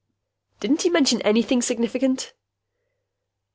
[0.61, 2.33] "Didn't he mention anything significant?"